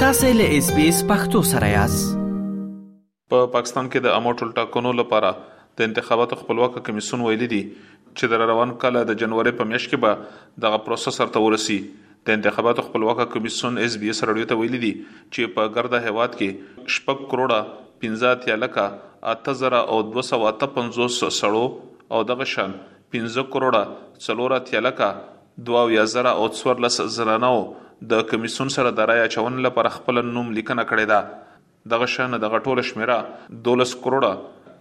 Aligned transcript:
تاسو 0.00 0.28
له 0.38 0.50
اس 0.56 0.66
بي 0.74 0.82
اس 0.88 0.98
پختو 1.06 1.38
سره 1.46 1.68
یاست 1.68 2.10
په 2.16 3.38
پا 3.46 3.46
پاکستان 3.54 3.86
کې 3.94 4.02
د 4.06 4.12
اموټل 4.18 4.50
ټاکنو 4.58 4.90
لپاره 4.98 5.30
د 5.80 5.88
انتخاباتو 5.88 6.36
خپلواک 6.42 6.76
کمیسون 6.88 7.24
ویلي 7.28 7.48
دي 7.52 7.58
چې 7.70 8.30
د 8.34 8.40
روان 8.50 8.74
کال 8.84 8.98
د 9.08 9.18
جنوري 9.22 9.52
په 9.62 9.66
میاشت 9.70 9.90
کې 9.94 10.04
به 10.04 10.66
دغه 10.66 10.78
پروسس 10.84 11.18
سره 11.22 11.42
ورسی 11.46 11.78
د 12.30 12.38
انتخاباتو 12.38 12.84
خپلواک 12.90 13.24
کمیسون 13.32 13.80
اس 13.88 13.96
بي 14.04 14.12
اس 14.14 14.22
رادیو 14.30 14.46
ته 14.52 14.60
ویلي 14.62 14.80
دي 14.84 14.92
چې 15.00 15.56
په 15.58 15.74
ګرده 15.78 16.02
هواد 16.06 16.38
کې 16.38 16.94
شپږ 16.98 17.26
کروڑه 17.34 17.60
15 18.06 18.62
لکه 18.66 18.86
8000 19.32 19.82
او 19.96 20.00
250 20.12 21.36
سړو 21.40 21.66
او 22.14 22.22
دغه 22.32 22.48
شان 22.54 22.78
15 23.18 23.48
کروڑه 23.58 24.46
4 24.70 24.88
لکه 24.90 25.10
2000 25.74 26.32
او 26.36 26.48
14 26.62 27.10
زرانو 27.18 27.52
د 28.10 28.22
کمیسون 28.30 28.68
سره 28.72 28.90
د 28.96 29.06
رای 29.10 29.20
اچونې 29.20 29.62
لپاره 29.66 29.90
خپل 29.92 30.20
نوم 30.26 30.50
لیکنه 30.56 30.82
کړې 30.90 31.06
ده 31.12 31.94
دغه 31.94 32.06
شان 32.16 32.36
د 32.42 32.52
غټول 32.52 32.80
شمیره 32.90 33.16
12 33.68 33.96
کروڑه 34.04 34.30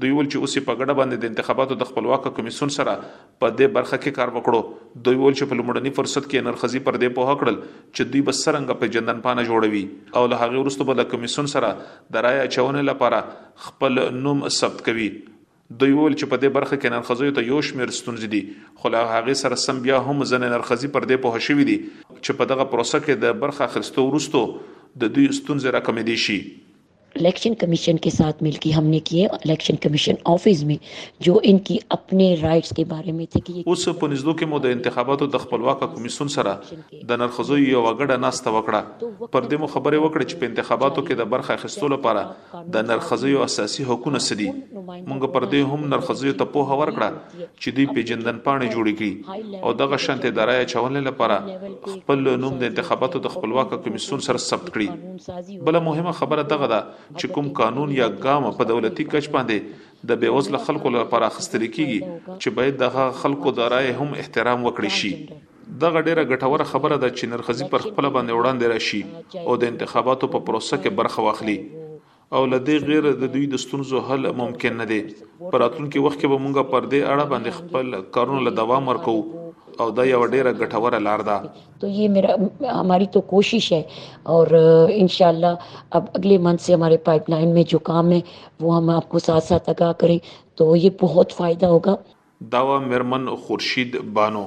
دوی 0.00 0.10
ول 0.16 0.28
چې 0.28 0.44
اوسې 0.44 0.64
په 0.66 0.76
ګډه 0.80 0.94
باندې 0.98 1.22
د 1.22 1.30
انتخاباتو 1.32 1.76
د 1.80 1.88
خپلواک 1.88 2.28
کمیسون 2.36 2.70
سره 2.76 2.92
په 3.42 3.48
دې 3.56 3.68
برخه 3.76 3.98
کې 4.04 4.16
کار 4.18 4.30
وکړو 4.36 4.60
دوی 5.08 5.18
ول 5.22 5.36
چې 5.38 5.50
په 5.50 5.58
لومړني 5.60 5.92
فرصت 5.98 6.24
کې 6.30 6.46
نرخصي 6.46 6.80
پر 6.86 6.98
دې 7.02 7.14
په 7.18 7.26
هکړل 7.32 7.58
چې 7.64 8.14
دوی 8.14 8.22
بس 8.28 8.40
سرنګ 8.46 8.78
په 8.84 8.92
جندن 8.96 9.20
پانه 9.26 9.44
جوړوي 9.50 9.84
او 10.18 10.22
له 10.32 10.40
هغه 10.44 10.62
وروسته 10.64 10.88
بل 10.92 11.04
کمیسون 11.12 11.50
سره 11.54 11.70
د 12.16 12.26
رای 12.28 12.40
اچونې 12.46 12.88
لپاره 12.90 13.20
خپل 13.66 14.02
نوم 14.26 14.42
ثبت 14.60 14.82
کوي 14.88 15.08
دوی 15.82 15.98
ول 15.98 16.16
چې 16.16 16.32
په 16.32 16.42
دې 16.46 16.56
برخه 16.56 16.78
کې 16.80 16.96
نرخصي 16.96 17.34
ته 17.40 17.46
یو 17.52 17.60
شمیر 17.70 17.94
ستونزې 18.00 18.34
دي 18.36 18.74
خو 18.80 18.94
له 18.96 19.12
هغه 19.14 19.36
سره 19.44 19.62
سم 19.66 19.84
بیا 19.88 20.00
هم 20.10 20.18
ځنه 20.32 20.54
نرخصي 20.56 20.92
پر 20.98 21.08
دې 21.10 21.28
په 21.28 21.38
هشوي 21.38 21.68
دي 21.72 21.78
چې 21.84 22.42
په 22.42 22.52
دغه 22.54 22.70
پروسه 22.74 23.04
کې 23.06 23.24
د 23.26 23.40
برخه 23.46 23.70
خرستو 23.76 24.08
ورستو 24.10 24.44
د 24.56 25.08
دوی 25.08 25.30
ستونزې 25.36 25.78
راکمې 25.78 26.12
دي 26.12 26.18
شي 26.28 26.40
election 27.16 27.54
commission 27.60 27.96
के 28.04 28.10
साथ 28.10 28.42
मिलकर 28.42 28.70
हमने 28.72 29.00
किए 29.08 29.28
इलेक्शन 29.44 29.76
कमीशन 29.86 30.16
ऑफिस 30.34 30.62
में 30.64 30.78
जो 31.22 31.40
इनकी 31.52 31.78
अपने 31.96 32.34
राइट्स 32.42 32.72
के 32.78 32.84
बारे 32.92 33.12
में 33.18 33.26
थे 33.34 33.40
कि 33.46 33.64
اوس 33.72 33.88
په 34.00 34.06
نږدې 34.12 34.32
کې 34.38 34.46
مو 34.52 34.58
د 34.64 34.74
انتخاباتو 34.76 35.26
د 35.34 35.38
خپلواک 35.44 35.80
کمیسون 35.94 36.28
سره 36.34 36.54
د 37.10 37.20
نرخصو 37.22 37.56
یو 37.58 37.82
وګړه 37.86 38.22
ناسته 38.24 38.52
وکړه 38.56 39.28
پر 39.36 39.46
دې 39.50 39.60
مو 39.62 39.66
خبره 39.74 39.98
وکړه 40.04 40.24
چې 40.30 40.34
په 40.42 40.50
انتخاباتو 40.50 41.04
کې 41.06 41.20
د 41.20 41.28
برخه 41.34 41.56
اخیستلو 41.58 41.88
لپاره 41.94 42.64
د 42.76 42.86
نرخصو 42.90 43.32
اساسي 43.48 43.86
حقوقونه 43.90 44.20
سدي 44.28 44.48
مونږ 44.54 45.32
پر 45.36 45.46
دې 45.52 45.72
هم 45.74 45.84
نرخصو 45.94 46.34
ته 46.42 46.50
په 46.56 46.68
هور 46.72 46.92
کړه 46.96 47.44
چې 47.62 47.76
دوی 47.78 47.86
پیجندن 47.98 48.40
پاڼه 48.48 48.72
جوړ 48.78 48.96
کړي 49.02 49.60
او 49.66 49.74
دغه 49.82 50.00
شانته 50.06 50.34
درای 50.40 50.64
چولې 50.64 51.08
لپاره 51.10 51.92
خپل 51.94 52.24
نوم 52.46 52.58
د 52.64 52.72
انتخاباتو 52.72 53.24
د 53.28 53.34
خپلواک 53.38 53.76
کمیسون 53.88 54.26
سره 54.30 54.44
ثبت 54.48 54.74
کړي 54.78 55.62
بل 55.70 55.80
مهمه 55.90 56.18
خبره 56.22 56.48
دغه 56.56 56.72
ده 56.76 56.82
چې 57.18 57.28
کوم 57.36 57.48
قانون 57.60 57.92
یا 57.98 58.08
ګام 58.26 58.46
په 58.58 58.66
دولتي 58.70 59.04
کچ 59.14 59.28
باندې 59.36 60.10
د 60.10 60.20
بېوزله 60.22 60.60
خلکو 60.68 60.92
لپاره 60.96 61.28
خستري 61.38 61.68
کیږي 61.76 62.36
چې 62.42 62.56
باید 62.58 62.80
د 62.82 62.98
خلکو 63.22 63.54
د 63.58 63.70
رائے 63.74 63.92
هم 64.00 64.14
احترام 64.24 64.64
وکړي 64.64 64.98
شي 65.00 65.12
دغه 65.84 66.00
ډیره 66.06 66.26
ګټوره 66.32 66.68
خبره 66.72 66.94
ده 67.02 67.08
چې 67.18 67.32
نرخصي 67.34 67.68
پر 67.74 67.84
خپل 67.86 68.08
باندې 68.16 68.40
وړاندې 68.40 68.74
راشي 68.74 69.46
او 69.52 69.58
د 69.64 69.72
انتخاباتو 69.74 70.30
په 70.34 70.46
پروسه 70.48 70.80
کې 70.82 70.98
برخه 71.02 71.26
واخلي 71.28 71.58
او 71.60 72.42
لدې 72.48 72.88
غیر 72.90 73.12
د 73.22 73.32
دوی 73.36 73.46
د 73.54 73.62
ستونزو 73.66 74.02
حل 74.10 74.28
ممکن 74.42 74.78
نه 74.82 74.88
دی 74.90 74.98
پراتون 75.06 75.86
کې 75.92 76.04
وخت 76.06 76.18
کې 76.20 76.32
به 76.32 76.44
مونږه 76.44 76.70
پر 76.74 76.90
دې 76.92 77.14
اړه 77.14 77.24
باندې 77.32 77.60
خپل 77.60 78.10
کارونه 78.18 78.44
له 78.48 78.58
دوام 78.60 78.92
ورکو 78.92 79.16
او 79.82 79.90
دا 79.98 80.04
یو 80.12 80.20
ډیره 80.34 81.00
لار 81.06 81.20
ده 81.28 81.36
تو 81.82 81.86
یہ 81.98 82.08
میرا 82.16 82.34
ہماری 82.80 83.06
تو 83.16 83.20
کوشش 83.34 83.70
ہے 83.72 83.82
اور 84.36 84.46
انشاءاللہ 84.96 85.52
اب 85.98 86.02
اگلے 86.20 86.38
منتھ 86.46 86.62
سے 86.62 86.74
ہمارے 86.74 86.96
پائپ 87.10 87.30
لائن 87.34 87.54
میں 87.58 87.64
جو 87.74 87.78
کام 87.90 88.12
ہے 88.16 88.20
وہ 88.66 88.76
ہم 88.76 88.90
آپ 89.00 89.08
کو 89.14 89.18
ساتھ 89.28 89.44
ساتھ 89.50 89.70
آگاہ 89.74 89.92
کریں 90.04 90.18
تو 90.60 90.74
یہ 90.84 90.90
بہت 91.02 91.32
فائدہ 91.42 91.66
ہوگا 91.76 91.94
دعوی 92.56 92.78
مرمن 92.92 93.26
خورشید 93.46 93.96
بانو 94.18 94.46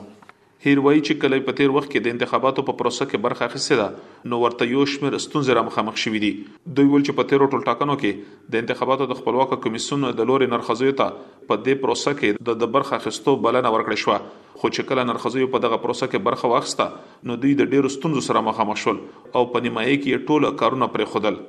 هیروي 0.66 1.00
چې 1.08 1.18
کله 1.22 1.38
په 1.48 1.56
تیر 1.58 1.74
وخت 1.74 1.90
کې 1.90 2.04
د 2.06 2.14
انتخاباتو 2.16 2.62
په 2.68 2.76
پروسه 2.78 3.06
کې 3.10 3.24
برخه 3.24 3.48
اخیستې 3.48 3.76
ده 3.80 4.30
نو 4.32 4.38
ورته 4.44 4.68
یو 4.70 4.86
شمېر 4.94 5.18
ستونزې 5.26 5.58
را 5.58 5.64
مخامخ 5.68 5.98
شوې 6.04 6.22
دي 6.24 6.32
دوی 6.80 6.88
ول 6.94 7.04
چې 7.10 7.18
په 7.20 7.28
تیر 7.32 7.44
ټول 7.52 7.66
ټاکنو 7.68 7.98
کې 8.04 8.48
د 8.56 8.64
انتخاباتو 8.64 9.06
د 9.12 9.20
خپلواک 9.20 9.54
کمیسون 9.66 10.08
د 10.22 10.30
لوري 10.30 10.48
نرخصوي 10.56 10.96
ته 11.02 11.08
په 11.52 11.58
دې 11.68 11.82
پروسه 11.84 12.14
کې 12.22 12.58
د 12.64 12.72
برخه 12.78 13.00
اخیستو 13.02 13.36
بلنه 13.46 13.74
ورکړې 13.76 14.02
شو 14.06 14.62
خو 14.62 14.72
چې 14.72 14.90
کله 14.94 15.08
نرخصوي 15.12 15.48
په 15.58 15.62
دغه 15.68 15.80
پروسه 15.86 16.08
کې 16.10 16.28
برخه 16.30 16.52
واخیسته 16.56 17.30
نو 17.32 17.38
دوی 17.46 17.54
د 17.62 17.70
ډیرو 17.76 17.94
ستونزو 17.98 18.26
سره 18.30 18.44
مخامخ 18.50 18.82
شول 18.86 18.98
او 18.98 19.46
په 19.54 19.68
نیمایي 19.68 20.00
کې 20.02 20.26
ټوله 20.28 20.58
کارونه 20.64 20.92
پرې 20.96 21.16
خدل 21.18 21.40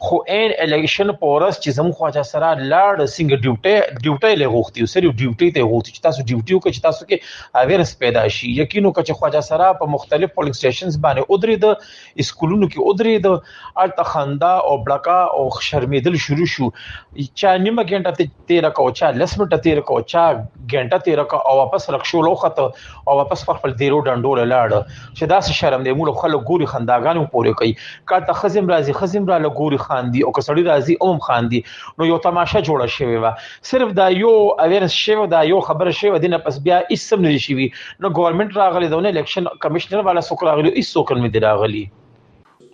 خو 0.03 0.18
ان 0.30 0.51
الیکشن 0.63 1.12
پورس 1.19 1.59
چې 1.59 1.74
زموږ 1.75 1.94
خواجه 2.00 2.24
سره 2.30 2.47
لاړ 2.71 3.06
سنگ 3.12 3.30
ډیوټي 3.44 3.75
ډیوټي 4.06 4.31
له 4.42 4.47
غوښتي 4.56 4.88
سره 4.94 5.12
ډیوټي 5.19 5.47
ته 5.57 5.69
غوښتي 5.74 5.94
چې 5.94 6.01
تاسو 6.07 6.25
ډیوټي 6.31 6.57
وکړي 6.57 6.74
چې 6.77 6.81
تاسو 6.88 7.06
کې 7.12 7.62
اویرنس 7.62 7.94
پیدا 8.03 8.24
شي 8.38 8.50
یقینو 8.57 8.92
چې 8.97 9.19
خواجه 9.21 9.44
سره 9.50 9.69
په 9.83 9.92
مختلف 9.94 10.33
پولینګ 10.39 10.59
سټیشنز 10.62 10.97
باندې 11.06 11.36
اودري 11.36 11.56
د 11.65 12.25
سکولونو 12.31 12.69
کې 12.74 12.89
اودري 12.89 13.13
د 13.27 13.47
الټ 13.86 14.07
خندا 14.09 14.51
او 14.71 14.74
بلکا 14.89 15.15
او 15.39 15.45
شرمیدل 15.69 16.19
شروع 16.25 16.50
شو 16.56 16.69
چا 16.81 17.56
نیمه 17.63 17.88
ګنټه 17.88 18.13
ته 18.19 18.50
تیر 18.53 18.69
کو 18.81 18.89
چا 19.01 19.13
لس 19.24 19.38
منټه 19.39 19.63
تیر 19.69 19.81
کو 19.94 20.01
چا 20.15 20.25
ګنټه 20.39 21.01
تیر 21.07 21.24
کو 21.36 21.42
او 21.51 21.56
واپس 21.62 21.89
رکشو 22.00 22.25
لوخت 22.30 22.62
او 22.65 23.18
واپس 23.21 23.45
خپل 23.53 23.80
دیرو 23.86 24.03
ډنډول 24.09 24.45
لاړ 24.56 24.83
چې 25.00 25.33
دا 25.36 25.57
شرم 25.63 25.88
دې 25.88 26.03
مول 26.03 26.13
خلک 26.25 26.45
ګوري 26.51 26.69
خنداګانو 26.75 27.25
پورې 27.38 27.63
کوي 27.63 27.89
کا 28.13 28.21
ته 28.30 28.39
خزم 28.44 28.69
راځي 28.75 29.00
خزم 29.01 29.33
را 29.36 29.39
لګوري 29.47 29.83
خاندي 29.87 30.23
او 30.27 30.31
کسړی 30.37 30.63
راځي 30.67 30.95
اوم 31.07 31.21
خاندي 31.27 31.61
نو 32.01 32.09
یو 32.11 32.17
تماشه 32.27 32.61
جوړه 32.69 32.93
شوی 32.95 33.19
و 33.23 33.33
صرف 33.73 33.93
دا 33.99 34.07
یو 34.19 34.31
اویرنس 34.65 34.97
شوی 35.05 35.27
دا 35.35 35.43
یو 35.51 35.61
خبره 35.69 35.95
شوی 36.01 36.21
دنه 36.25 36.41
پس 36.47 36.59
بیا 36.67 36.79
اسم 36.97 37.25
نه 37.27 37.33
شوی 37.47 37.69
نو 38.07 38.13
گورنمنت 38.21 38.57
راغلی 38.61 38.91
دونه 38.95 39.13
الیکشن 39.15 39.51
کمشنر 39.67 40.05
والا 40.09 40.25
سوک 40.31 40.43
راغلی 40.49 40.73
ایس 40.81 40.91
سوکل 40.97 41.23
می 41.25 41.29
دی 41.37 41.45
راغلی 41.47 41.83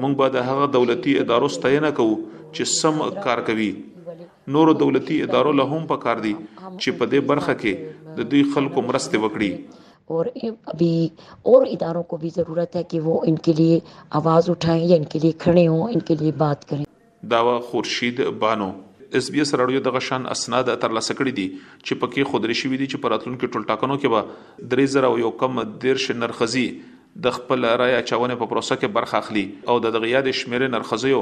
موږ 0.04 0.14
به 0.23 0.32
د 0.37 0.47
هغه 0.50 0.68
دولتي 0.76 1.12
ادارو 1.25 1.50
ستاینه 1.56 1.90
کوو 2.00 2.16
چې 2.23 2.73
سم 2.78 3.02
کار 3.26 3.42
کوي 3.50 3.68
نور 4.56 4.73
دولتي 4.85 5.18
ادارو 5.26 5.52
له 5.58 5.66
هم 5.75 5.87
په 5.92 6.02
کار 6.06 6.23
دي 6.26 6.32
چې 6.38 6.99
په 7.02 7.12
دې 7.12 7.23
برخه 7.32 7.54
کې 7.62 8.18
د 8.18 8.30
دوی 8.32 8.42
خلکو 8.56 8.87
مرسته 8.90 9.23
وکړي 9.26 9.87
और 10.16 10.30
अभी 10.73 10.92
और 11.54 11.66
इदारों 11.73 12.02
को 12.11 12.16
भी 12.20 12.28
ज़रूरत 12.35 12.76
है 12.78 12.82
कि 12.92 12.99
वो 13.06 13.16
इनके 13.32 13.52
लिए 13.58 13.80
आवाज़ 14.20 14.50
उठाएं 14.56 14.85
या 14.92 14.97
इनके 15.00 15.18
लिए 15.25 15.32
खड़े 15.42 15.64
हों 15.73 15.90
इनके 16.00 16.16
लिए 16.25 16.32
बात 16.44 16.70
करें 16.75 16.85
داوا 17.30 17.56
خورشید 17.70 18.20
بانو 18.42 18.70
اس 19.18 19.28
بي 19.30 19.40
اس 19.40 19.52
رادیو 19.61 19.78
دغه 19.87 19.99
شان 20.08 20.26
اسناد 20.35 20.68
تر 20.82 20.90
لاسه 20.97 21.14
کړی 21.20 21.32
دي 21.38 21.47
چې 21.85 21.99
پکې 22.02 22.30
خودري 22.32 22.54
شوې 22.61 22.76
دي 22.82 22.87
چې 22.92 23.04
پراتلون 23.06 23.35
کې 23.40 23.52
ټولټاکنو 23.54 23.97
کې 24.02 24.12
به 24.12 24.68
درې 24.73 24.92
زره 24.94 25.11
یو 25.25 25.30
کم 25.42 25.62
دیر 25.85 25.97
شنرخزي 26.06 26.66
د 27.25 27.31
خپل 27.37 27.65
رای 27.83 27.95
اچونې 27.99 28.37
په 28.43 28.49
پروسه 28.53 28.77
کې 28.81 28.93
برخه 28.99 29.21
اخلي 29.25 29.45
او 29.73 29.77
د 29.87 29.95
دغه 29.97 30.11
یاد 30.11 30.29
شمیرې 30.38 30.73
نرخصیو 30.75 31.21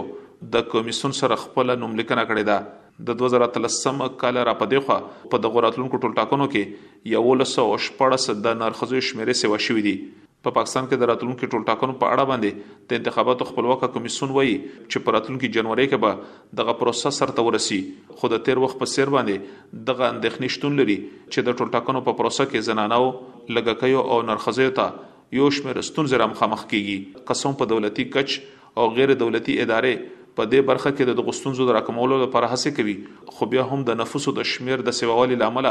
د 0.56 0.66
کمیسون 0.74 1.14
سره 1.20 1.38
خپل 1.44 1.72
نوملیکنه 1.84 2.24
کړې 2.30 2.44
ده 2.50 2.84
د 3.08 3.18
2013 3.22 4.10
کال 4.24 4.40
را 4.50 4.54
پدې 4.60 4.84
خو 4.88 5.30
په 5.34 5.42
دغه 5.46 5.62
راتلونکو 5.66 6.00
ټول 6.04 6.16
ټاکنو 6.20 6.48
کې 6.54 7.12
یو 7.16 7.38
لسو 7.42 7.66
شپړس 7.88 8.30
د 8.48 8.60
نرخصیو 8.64 9.04
شمیرې 9.10 9.42
سیوا 9.44 9.60
شوې 9.66 9.84
دي 9.88 9.96
په 10.44 10.52
پا 10.52 10.56
پاکستان 10.60 10.84
کې 10.88 11.02
د 11.02 11.10
راتلونکو 11.10 11.48
ټول 11.54 11.64
ټاکنو 11.70 11.94
په 12.00 12.12
اړه 12.14 12.30
باندې 12.32 12.90
د 12.90 13.00
انتخاباتو 13.00 13.48
خپلواک 13.52 13.86
کمیسون 13.96 14.34
وایي 14.36 14.54
چې 14.58 15.02
په 15.06 15.16
راتلونکو 15.16 15.50
جنوري 15.56 15.86
کې 15.88 16.04
به 16.06 16.54
دغه 16.62 16.74
پروسس 16.82 17.22
سره 17.22 17.46
ورسی 17.48 17.80
خو 18.20 18.32
د 18.34 18.44
تیر 18.48 18.62
وخت 18.66 18.80
په 18.84 18.92
سیر 18.96 19.12
باندې 19.16 19.82
دغه 19.90 20.06
اندېښنې 20.12 20.58
شتون 20.58 20.78
لري 20.82 20.98
چې 21.02 21.48
د 21.48 21.60
ټول 21.60 21.74
ټاکنو 21.76 22.04
په 22.10 22.20
پروسه 22.20 22.48
کې 22.50 22.70
زنانو 22.70 23.00
لګکې 23.10 24.12
او 24.14 24.22
نرخصیو 24.30 24.74
ته 24.80 25.15
یو 25.34 25.48
شمېر 25.56 25.80
ستونزې 25.88 26.18
را 26.22 26.26
مخامخ 26.32 26.62
کیږي 26.72 27.22
قسم 27.30 27.56
په 27.62 27.70
دولتي 27.72 28.04
کچ 28.16 28.34
او 28.82 28.86
غیر 28.98 29.12
دولتي 29.22 29.56
ادارې 29.64 30.14
په 30.38 30.48
دې 30.52 30.66
برخه 30.70 30.90
کې 30.96 31.18
د 31.20 31.26
غستونزو 31.30 31.66
د 31.70 31.76
راکمولو 31.78 32.18
لپاره 32.22 32.50
هڅه 32.54 32.76
کوي 32.78 32.94
خو 33.38 33.48
بیا 33.54 33.64
هم 33.70 33.80
د 33.90 33.98
نفوسو 34.00 34.34
د 34.40 34.48
شمیر 34.54 34.84
د 34.88 34.96
سیوالي 34.98 35.38
لامل 35.44 35.68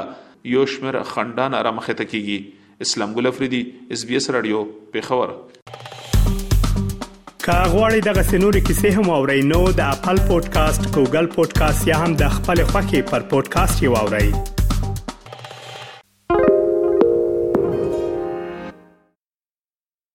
یو 0.56 0.66
شمیر 0.76 1.00
خندان 1.12 1.60
را 1.68 1.74
مخه 1.82 1.98
ته 2.02 2.10
کیږي 2.14 2.88
اسلام 2.88 3.14
ګل 3.20 3.32
افریدي 3.32 3.62
اس 3.98 4.06
بي 4.12 4.18
اس 4.22 4.30
رادیو 4.38 4.64
پیښور 4.96 5.38
کاغوري 7.46 8.04
دغه 8.10 8.26
سنوري 8.32 8.66
کیسې 8.66 9.00
هم 9.00 9.14
او 9.20 9.22
رینو 9.34 9.62
د 9.82 9.94
خپل 10.02 10.24
پودکاسټ 10.32 10.92
ګوګل 10.98 11.32
پودکاسټ 11.38 11.88
یا 11.94 12.02
هم 12.06 12.20
د 12.26 12.36
خپل 12.40 12.66
خاكي 12.76 13.06
پر 13.14 13.32
پودکاسټ 13.36 13.90
یو 13.90 13.98
اورئ 14.04 14.54